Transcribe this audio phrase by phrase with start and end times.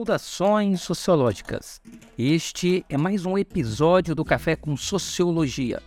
[0.00, 1.78] Saudações sociológicas!
[2.16, 5.82] Este é mais um episódio do Café com Sociologia.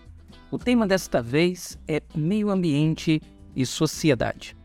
[0.51, 3.19] O tema desta vez é meio ambiente
[3.55, 4.55] e sociedade.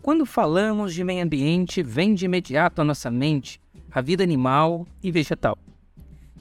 [0.00, 3.60] Quando falamos de meio ambiente, vem de imediato à nossa mente
[3.92, 5.58] a vida animal e vegetal.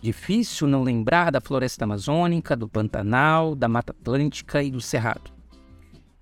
[0.01, 5.33] Difícil não lembrar da floresta amazônica, do Pantanal, da Mata Atlântica e do Cerrado.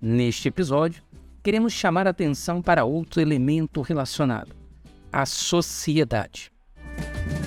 [0.00, 1.04] Neste episódio,
[1.40, 4.57] queremos chamar a atenção para outro elemento relacionado:
[5.12, 6.50] a sociedade.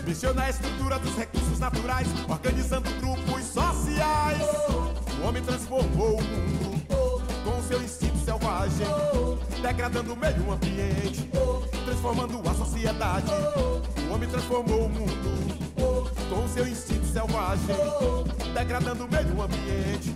[0.05, 4.41] Menciona a estrutura dos recursos naturais, organizando grupos sociais.
[5.21, 6.81] O homem transformou o mundo
[7.43, 8.87] com seu instinto selvagem,
[9.61, 11.29] degradando o meio ambiente,
[11.85, 13.31] transformando a sociedade.
[14.09, 15.61] O homem transformou o mundo
[16.29, 17.75] com seu instinto selvagem,
[18.53, 20.15] degradando o meio ambiente,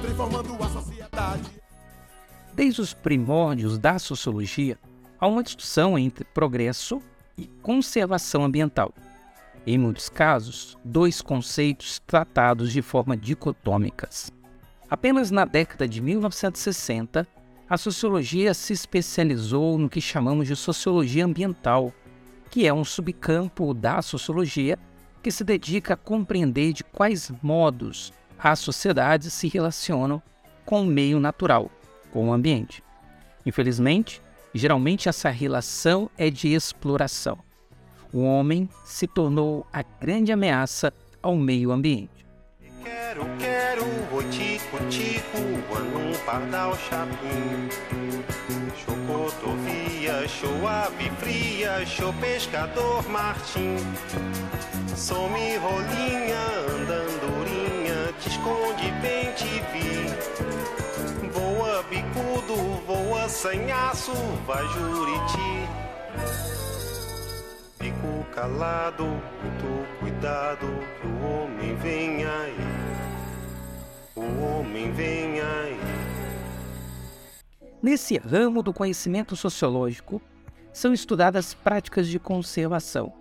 [0.00, 1.50] transformando a sociedade.
[2.54, 4.78] Desde os primórdios da sociologia,
[5.20, 7.00] há uma discussão entre progresso
[7.36, 8.92] e conservação ambiental.
[9.66, 14.32] Em muitos casos, dois conceitos tratados de forma dicotômicas.
[14.90, 17.26] Apenas na década de 1960,
[17.68, 21.92] a sociologia se especializou no que chamamos de sociologia ambiental,
[22.50, 24.78] que é um subcampo da sociologia
[25.22, 30.22] que se dedica a compreender de quais modos as sociedades se relacionam
[30.64, 31.70] com o meio natural,
[32.10, 32.82] com o ambiente.
[33.44, 34.22] Infelizmente,
[34.54, 37.38] geralmente essa relação é de exploração.
[38.12, 42.26] O homem se tornou a grande ameaça ao meio ambiente.
[42.82, 47.68] Quero, quero, o tico, tico, num pardal chapim.
[48.76, 53.76] Chocotovia, show ave fria, show pescador Martim.
[54.96, 60.77] Some rolinha, andandurinha, te esconde bem te vi.
[61.88, 62.54] Bicudo,
[62.86, 64.12] voa sanhaço,
[64.46, 65.68] vai juriti.
[67.78, 70.66] Fico calado, muito cuidado,
[71.00, 72.56] que o homem vem aí.
[74.14, 75.80] O homem vem aí.
[77.82, 80.20] Nesse ramo do conhecimento sociológico,
[80.74, 83.14] são estudadas práticas de conservação,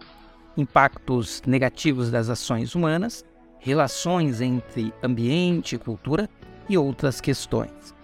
[0.57, 3.23] impactos negativos das ações humanas,
[3.59, 6.29] relações entre ambiente e cultura
[6.67, 7.95] e outras questões.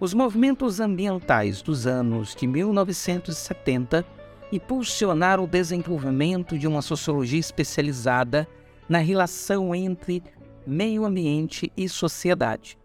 [0.00, 4.02] Os movimentos ambientais dos anos de 1970
[4.50, 8.48] impulsionaram o desenvolvimento de uma sociologia especializada
[8.88, 10.22] na relação entre
[10.66, 12.78] meio ambiente e sociedade.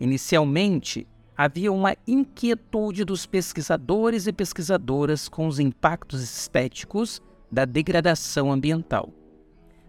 [0.00, 1.06] Inicialmente,
[1.36, 9.10] havia uma inquietude dos pesquisadores e pesquisadoras com os impactos estéticos da degradação ambiental.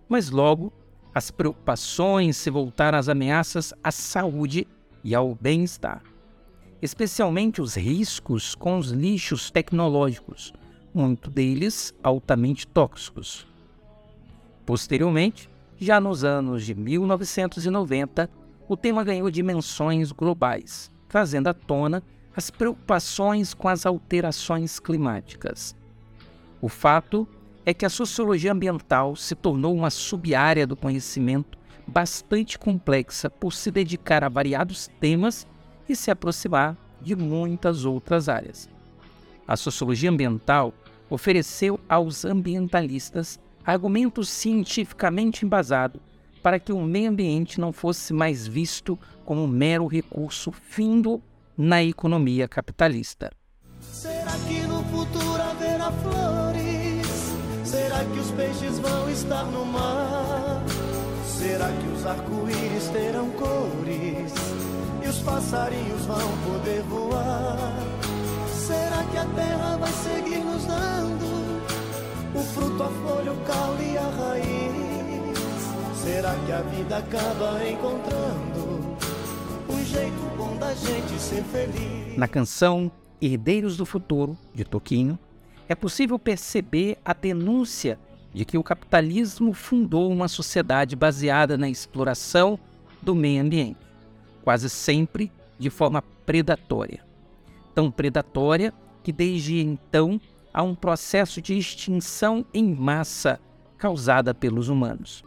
[0.09, 0.73] Mas logo,
[1.15, 4.67] as preocupações se voltaram às ameaças à saúde
[5.05, 6.03] e ao bem-estar,
[6.83, 10.53] especialmente os riscos com os lixos tecnológicos,
[10.93, 13.47] muito deles altamente tóxicos.
[14.65, 15.49] Posteriormente,
[15.79, 18.29] já nos anos de 1990,
[18.67, 22.03] o tema ganhou dimensões globais, trazendo à tona
[22.35, 25.73] as preocupações com as alterações climáticas.
[26.61, 27.25] O fato
[27.65, 31.57] é que a sociologia ambiental se tornou uma sub-área do conhecimento
[31.87, 35.47] bastante complexa por se dedicar a variados temas
[35.87, 38.69] e se aproximar de muitas outras áreas.
[39.47, 40.73] A sociologia ambiental
[41.09, 46.01] ofereceu aos ambientalistas argumentos cientificamente embasados
[46.41, 51.21] para que o meio ambiente não fosse mais visto como um mero recurso findo
[51.57, 53.31] na economia capitalista.
[53.79, 57.33] Será que no futuro haverá flores?
[57.63, 60.63] Será que os peixes vão estar no mar?
[61.25, 64.72] Será que os arco-íris terão cores?
[65.03, 67.73] E os passarinhos vão poder voar?
[68.47, 71.61] Será que a terra vai seguir nos dando
[72.33, 75.37] o fruto, a folha, o caule e a raiz?
[76.01, 78.97] Será que a vida acaba encontrando
[79.69, 82.17] um jeito bom da gente ser feliz?
[82.17, 82.91] Na canção
[83.21, 85.19] Herdeiros do Futuro, de Toquinho,
[85.67, 87.99] é possível perceber a denúncia
[88.33, 92.57] de que o capitalismo fundou uma sociedade baseada na exploração
[93.01, 93.77] do meio ambiente,
[94.43, 97.03] quase sempre de forma predatória.
[97.73, 100.19] Tão predatória que desde então
[100.53, 103.39] há um processo de extinção em massa
[103.77, 105.23] causada pelos humanos.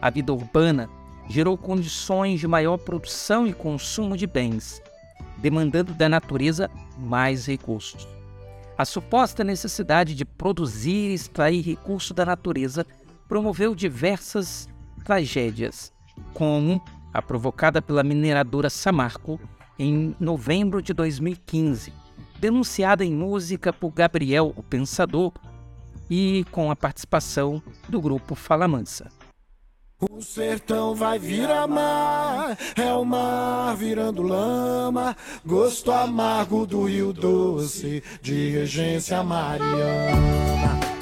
[0.00, 0.88] A vida urbana
[1.28, 4.82] gerou condições de maior produção e consumo de bens,
[5.38, 8.06] demandando da natureza mais recursos.
[8.76, 12.86] A suposta necessidade de produzir e extrair recursos da natureza
[13.28, 14.68] promoveu diversas
[15.04, 15.92] tragédias,
[16.34, 19.40] como a provocada pela mineradora Samarco
[19.78, 21.92] em novembro de 2015,
[22.38, 25.32] denunciada em música por Gabriel o Pensador,
[26.10, 29.08] e com a participação do grupo Fala Mansa.
[30.00, 38.02] O sertão vai virar mar, é o mar virando lama, gosto amargo do rio doce,
[38.20, 40.99] de regência mariana.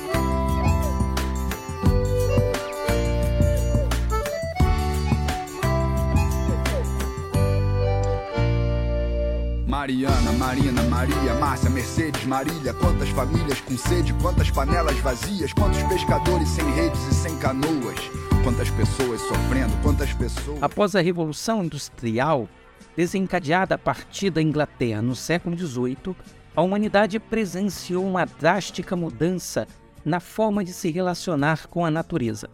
[9.89, 12.75] Mariana, Marina, Maria, Márcia, Mercedes, Marília.
[12.75, 17.99] Quantas famílias com sede, quantas panelas vazias, quantos pescadores sem redes e sem canoas.
[18.45, 20.63] Quantas pessoas sofrendo, quantas pessoas.
[20.63, 22.47] Após a Revolução Industrial,
[22.95, 26.15] desencadeada a partir da Inglaterra no século XVIII,
[26.55, 29.67] a humanidade presenciou uma drástica mudança
[30.05, 32.51] na forma de se relacionar com a natureza.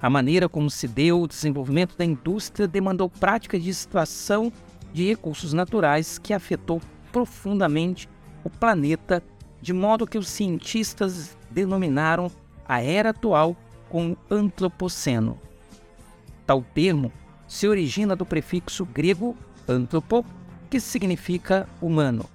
[0.00, 4.50] A maneira como se deu o desenvolvimento da indústria demandou práticas de extração
[4.92, 6.80] de recursos naturais que afetou
[7.12, 8.08] profundamente
[8.44, 9.22] o planeta,
[9.60, 12.30] de modo que os cientistas denominaram
[12.66, 13.56] a era atual
[13.88, 15.38] como antropoceno.
[16.46, 17.12] Tal termo
[17.46, 19.36] se origina do prefixo grego
[19.66, 20.24] antropo,
[20.70, 22.26] que significa humano,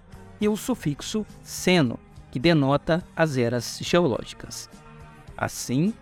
[0.41, 2.00] e o sufixo seno,
[2.31, 4.69] que denota as eras geológicas.
[5.38, 5.94] Assim,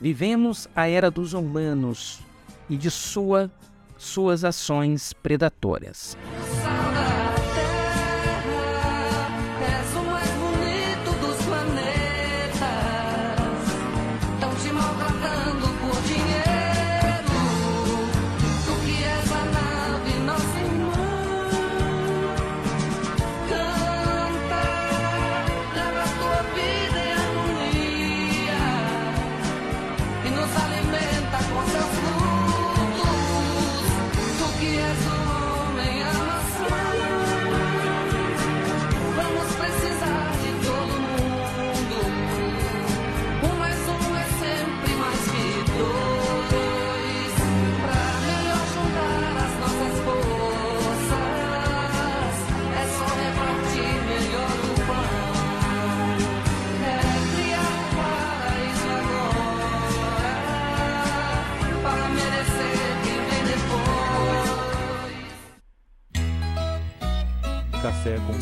[0.00, 2.20] vivemos a era dos humanos
[2.68, 3.50] e de sua
[3.96, 6.16] suas ações predatórias.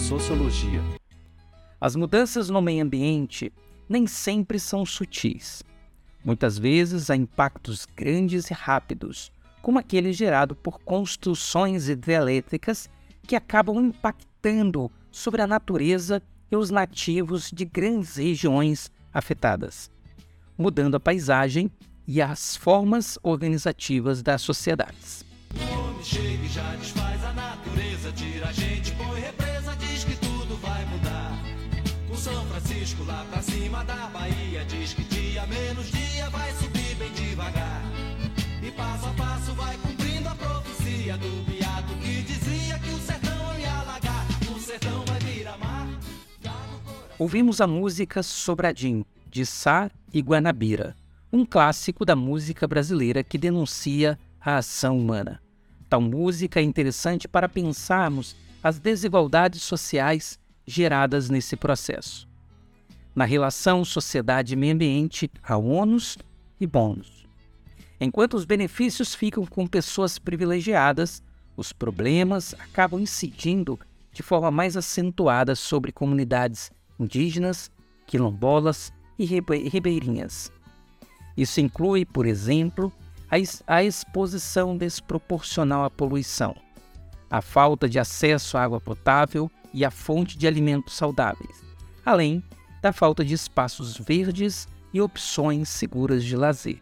[0.08, 0.82] Sociologia.
[1.80, 3.50] As mudanças no meio ambiente
[3.88, 5.62] nem sempre são sutis.
[6.22, 12.86] Muitas vezes há impactos grandes e rápidos, como aquele gerado por construções hidrelétricas
[13.26, 16.22] que acabam impactando sobre a natureza
[16.52, 19.90] e os nativos de grandes regiões afetadas,
[20.58, 21.70] mudando a paisagem
[22.06, 25.24] e as formas organizativas das sociedades.
[25.54, 28.83] O homem chega e já desfaz a natureza, tira a gente,
[32.24, 37.12] São Francisco lá pra cima da Bahia diz que dia menos dia vai subir bem
[37.12, 37.82] devagar.
[38.62, 41.44] E passo a passo vai cumprindo a profecia do
[42.00, 45.86] que dizia que o sertão ia alagar, o sertão vai virar mar.
[47.18, 50.96] Ouvimos a música Sobradinho, de Sá e Guanabira,
[51.30, 55.42] um clássico da música brasileira que denuncia a ação humana.
[55.90, 62.28] Tal música é interessante para pensarmos as desigualdades sociais geradas nesse processo.
[63.14, 66.18] Na relação sociedade-meio ambiente, há ônus
[66.60, 67.26] e bônus.
[68.00, 71.22] Enquanto os benefícios ficam com pessoas privilegiadas,
[71.56, 73.78] os problemas acabam incidindo
[74.12, 77.70] de forma mais acentuada sobre comunidades indígenas,
[78.06, 80.50] quilombolas e ribeirinhas.
[81.36, 82.92] Isso inclui, por exemplo,
[83.66, 86.56] a exposição desproporcional à poluição,
[87.30, 91.62] a falta de acesso à água potável e à fonte de alimentos saudáveis,
[92.06, 92.42] além
[92.80, 96.78] da falta de espaços verdes e opções seguras de lazer.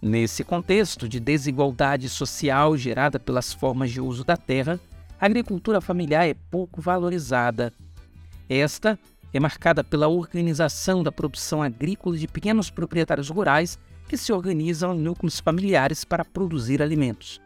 [0.00, 4.80] Nesse contexto de desigualdade social gerada pelas formas de uso da terra,
[5.20, 7.72] a agricultura familiar é pouco valorizada.
[8.48, 8.98] Esta
[9.32, 13.78] é marcada pela organização da produção agrícola de pequenos proprietários rurais
[14.08, 17.40] que se organizam em núcleos familiares para produzir alimentos.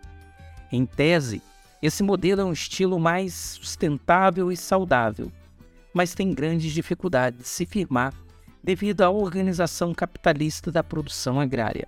[0.71, 1.43] Em tese,
[1.87, 5.31] esse modelo é um estilo mais sustentável e saudável,
[5.93, 8.15] mas tem grandes dificuldades de se firmar
[8.63, 11.87] devido à organização capitalista da produção agrária.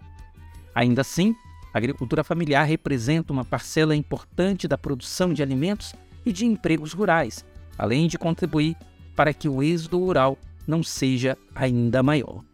[0.75, 1.35] Ainda assim,
[1.73, 5.95] a agricultura familiar representa uma parcela importante da produção de alimentos
[6.27, 7.43] e de empregos rurais,
[7.79, 8.77] além de contribuir
[9.15, 10.37] para que o êxodo rural
[10.67, 12.45] não seja ainda maior.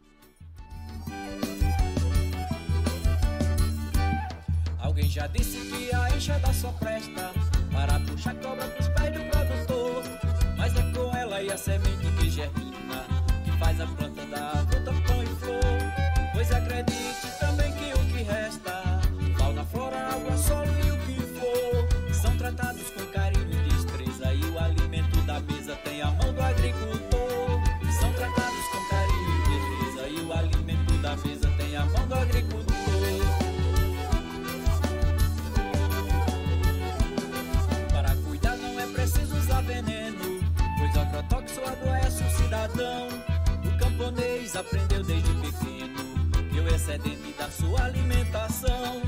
[4.79, 5.52] Alguém já disse
[6.23, 7.33] que a enxada só presta
[7.73, 10.05] para puxar cobra pros pés do produtor.
[10.57, 13.07] Mas é com ela e a semente que germina
[13.45, 16.33] que faz a planta dar fruta, pão e flor.
[16.33, 19.01] Pois acredite também que o que resta,
[19.37, 24.33] fauna, flora, água, solo e o que for, são tratados com carinho e destreza.
[24.33, 27.61] E o alimento da mesa tem a mão do agricultor.
[27.99, 30.09] São tratados com carinho e destreza.
[30.09, 31.42] E o alimento da mesa
[44.63, 49.03] aprendeu desde pequeno que o excedente da sua alimentação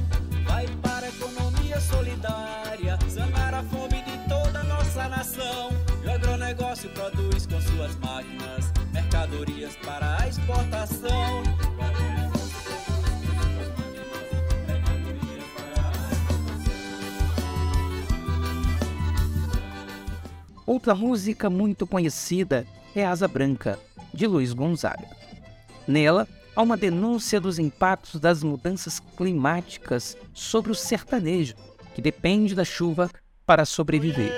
[0.46, 5.70] vai para a economia solidária, sanar a fome de toda a nossa nação.
[6.02, 11.42] E o agronegócio produz com suas máquinas mercadorias para a exportação.
[20.66, 23.78] Outra música muito conhecida é Asa Branca,
[24.12, 25.24] de Luiz Gonzaga.
[25.87, 31.55] Nela, há uma denúncia dos impactos das mudanças climáticas sobre o sertanejo,
[31.95, 33.11] que depende da chuva
[33.47, 34.33] para sobreviver.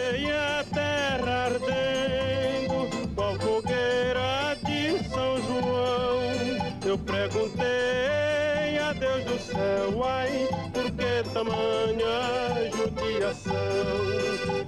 [11.32, 13.52] Tamanha judiação?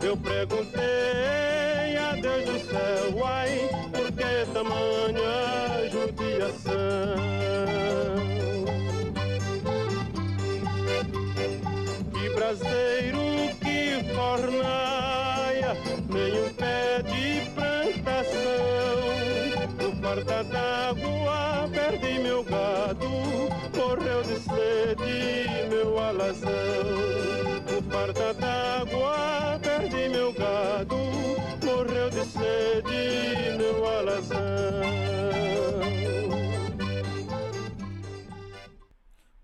[0.03, 5.38] Eu perguntei a Deus do céu, ai, por que tamanha
[6.65, 7.28] judiação?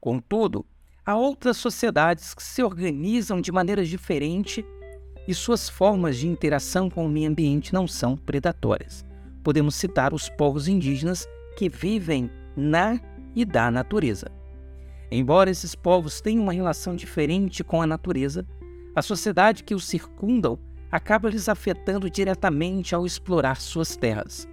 [0.04, 0.66] Contudo,
[1.02, 4.62] há outras sociedades que se organizam de maneira diferente
[5.26, 9.02] e suas formas de interação com o meio ambiente não são predatórias.
[9.42, 13.00] Podemos citar os povos indígenas que vivem na
[13.34, 14.30] e da natureza.
[15.10, 18.46] Embora esses povos tenham uma relação diferente com a natureza,
[18.94, 20.58] a sociedade que os circundam
[20.92, 24.46] acaba lhes afetando diretamente ao explorar suas terras.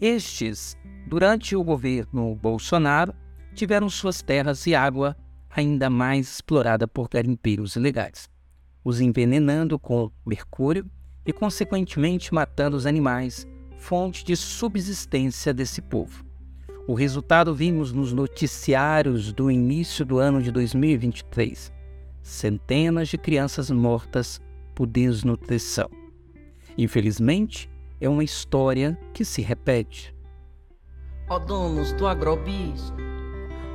[0.00, 0.76] Estes,
[1.08, 3.12] durante o governo Bolsonaro,
[3.60, 5.14] tiveram suas terras e água
[5.50, 8.26] ainda mais explorada por garimpeiros ilegais,
[8.82, 10.90] os envenenando com mercúrio
[11.26, 16.24] e, consequentemente, matando os animais, fonte de subsistência desse povo.
[16.88, 21.70] O resultado vimos nos noticiários do início do ano de 2023:
[22.22, 24.40] centenas de crianças mortas
[24.74, 25.90] por desnutrição.
[26.78, 27.68] Infelizmente,
[28.00, 30.14] é uma história que se repete.
[31.28, 32.90] Ó donos do agrobis,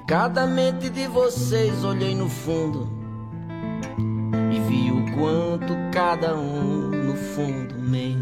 [0.00, 2.88] De cada mente de vocês olhei no fundo
[4.50, 8.18] e vi o quanto cada um no fundo mente.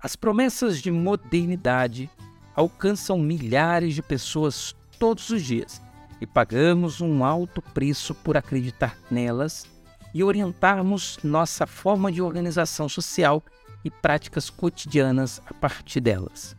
[0.00, 2.08] As promessas de modernidade
[2.54, 5.82] alcançam milhares de pessoas todos os dias
[6.20, 9.66] e pagamos um alto preço por acreditar nelas
[10.14, 13.42] e orientarmos nossa forma de organização social
[13.84, 16.57] e práticas cotidianas a partir delas.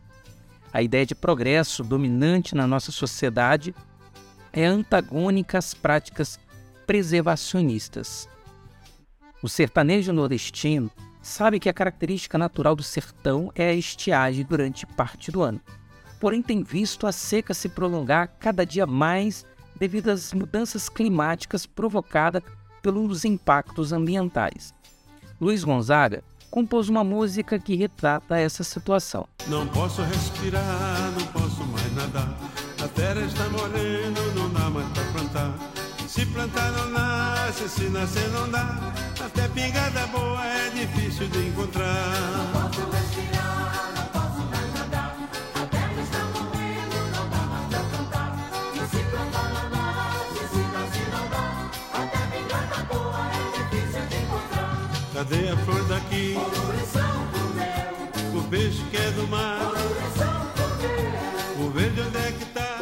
[0.72, 3.74] A ideia de progresso dominante na nossa sociedade
[4.52, 6.38] é antagônica às práticas
[6.86, 8.28] preservacionistas.
[9.42, 10.90] O sertanejo nordestino
[11.22, 15.60] sabe que a característica natural do sertão é a estiagem durante parte do ano.
[16.20, 19.46] Porém, tem visto a seca se prolongar cada dia mais
[19.76, 22.42] devido às mudanças climáticas provocadas
[22.82, 24.74] pelos impactos ambientais.
[25.40, 29.26] Luiz Gonzaga compôs uma música que retrata essa situação.
[29.46, 32.36] Não posso respirar, não posso mais nadar.
[32.82, 35.54] A terra está morrendo, não dá mais pra plantar.
[36.08, 38.92] Se plantar não nasce, se nascer não dá.
[39.24, 41.86] Até pingada boa é difícil de encontrar.
[42.36, 43.89] Não posso respirar,
[55.20, 56.34] Cadê a flor daqui?
[58.34, 59.60] O peixe que é do mar.
[61.62, 62.78] O verde onde é que tá?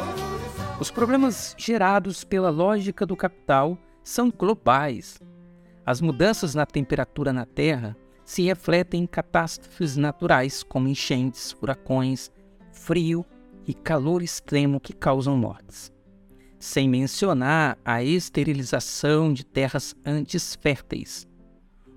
[0.79, 5.19] Os problemas gerados pela lógica do capital são globais.
[5.85, 7.93] As mudanças na temperatura na Terra
[8.23, 12.31] se refletem em catástrofes naturais como enchentes, furacões,
[12.71, 13.25] frio
[13.67, 15.91] e calor extremo que causam mortes.
[16.57, 21.27] Sem mencionar a esterilização de terras antes férteis,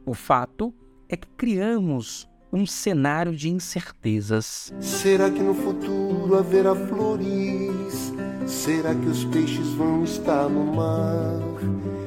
[0.04, 0.74] o fato
[1.08, 4.72] é que criamos um cenário de incertezas.
[4.80, 8.12] Será que no futuro haverá flores?
[8.46, 11.40] Será que os peixes vão estar no mar?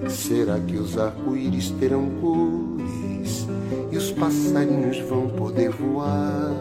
[0.10, 3.48] Será que os arco-íris terão cores?
[3.92, 6.52] E os passarinhos vão poder voar?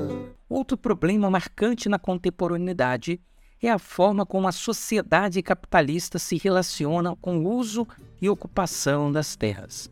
[0.48, 3.20] Outro problema marcante na contemporaneidade
[3.60, 7.86] é a forma como a sociedade capitalista se relaciona com o uso
[8.22, 9.90] e ocupação das terras.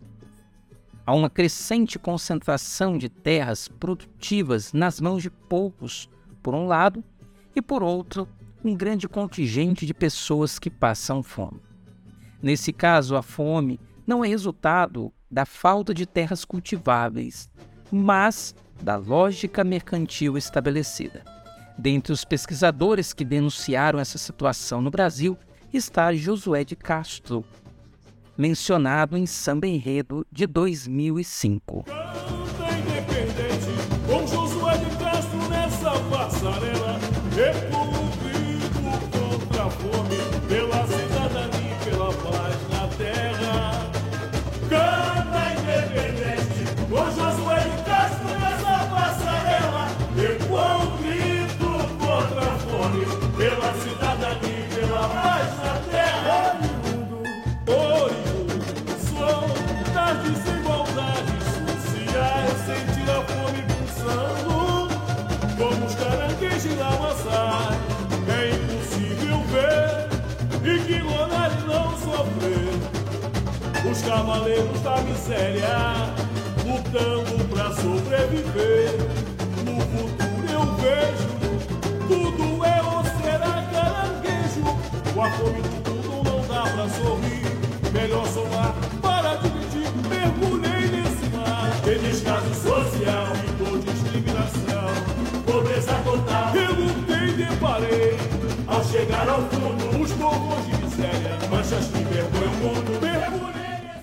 [1.04, 6.09] Há uma crescente concentração de terras produtivas nas mãos de poucos,
[6.42, 7.02] por um lado,
[7.56, 8.28] e por outro,
[8.64, 11.61] um grande contingente de pessoas que passam fome.
[12.40, 17.50] Nesse caso, a fome não é resultado da falta de terras cultiváveis,
[17.90, 21.25] mas da lógica mercantil estabelecida.
[21.76, 25.37] Dentre os pesquisadores que denunciaram essa situação no Brasil
[25.73, 27.44] está Josué de Castro,
[28.37, 31.85] mencionado em Samba Enredo de 2005.
[70.62, 72.72] Ver, ignorar e não sofrer.
[73.90, 76.14] Os cavaleiros da miséria,
[76.64, 78.92] lutando pra sobreviver.
[79.64, 81.29] No futuro eu vejo,
[82.07, 84.62] tudo é ou será caranguejo.
[85.12, 87.42] Com a fome do mundo não dá pra sorrir.
[87.92, 89.90] Melhor somar para dividir.
[90.09, 91.70] Mergulhei nesse mar.
[91.85, 94.90] De descaso social e de discriminação.
[95.44, 96.55] Pobreza total.
[96.55, 98.18] Eu lutei, deparei.
[98.68, 99.82] Ao chegar ao fundo,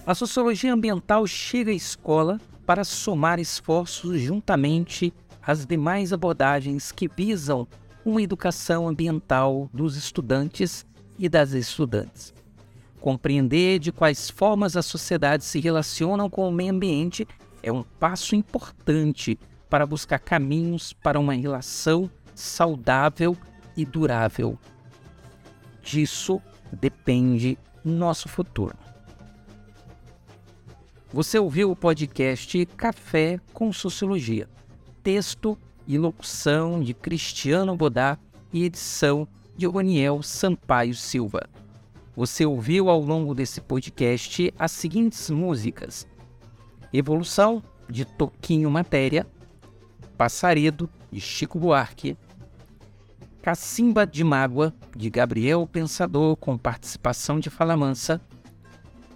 [0.10, 7.68] A sociologia ambiental chega à escola para somar esforços juntamente às demais abordagens que visam
[8.04, 10.84] uma educação ambiental dos estudantes
[11.20, 12.34] e das estudantes.
[13.00, 17.28] Compreender de quais formas a sociedade se relacionam com o meio ambiente
[17.62, 19.38] é um passo importante
[19.70, 23.38] para buscar caminhos para uma relação saudável
[23.78, 24.58] e durável.
[25.84, 26.42] Disso
[26.74, 28.89] depende nosso futuro.
[31.12, 34.48] Você ouviu o podcast Café com Sociologia,
[35.02, 38.16] texto e locução de Cristiano Bodá
[38.54, 41.50] e edição de Roniel Sampaio Silva.
[42.16, 46.08] Você ouviu ao longo desse podcast as seguintes músicas:
[46.94, 49.26] Evolução, de Toquinho Matéria,
[50.16, 52.16] Passaredo, de Chico Buarque,
[53.42, 58.22] Cacimba de Mágoa, de Gabriel Pensador, com participação de Fala Mansa,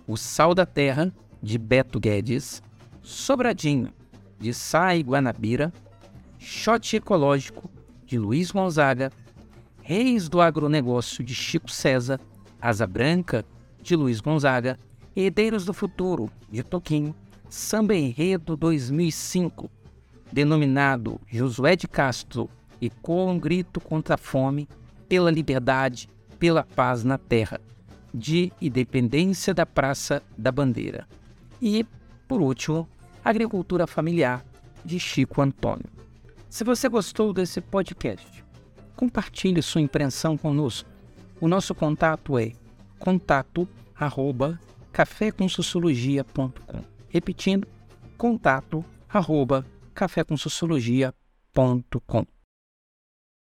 [0.08, 2.64] O Sal da Terra, de Beto Guedes,
[3.02, 3.90] Sobradinho,
[4.40, 5.74] de Sai Guanabira,
[6.40, 7.70] Shot Ecológico,
[8.06, 9.12] de Luiz Gonzaga,
[9.82, 12.18] Reis do Agronegócio, de Chico César,
[12.62, 13.46] Asa Branca,
[13.82, 14.80] de Luiz Gonzaga,
[15.14, 17.14] Herdeiros do Futuro, de Toquinho,
[17.50, 19.70] Samba Enredo 2005,
[20.32, 24.68] denominado Josué de Castro, e com um grito contra a fome,
[25.10, 26.08] pela liberdade,
[26.40, 27.60] pela paz na terra,
[28.14, 31.06] de Independência da Praça da Bandeira.
[31.66, 31.86] E,
[32.28, 32.90] por último,
[33.24, 34.46] Agricultura Familiar,
[34.84, 35.86] de Chico Antônio.
[36.50, 38.44] Se você gostou desse podcast,
[38.98, 40.90] compartilhe sua impressão conosco.
[41.40, 42.52] O nosso contato é
[43.00, 44.60] contato arroba.
[47.08, 47.66] Repetindo,
[48.18, 49.66] contato arroba.